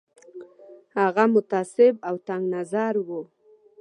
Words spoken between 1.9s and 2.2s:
او